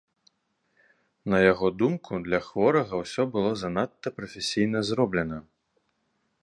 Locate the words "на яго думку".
1.33-2.11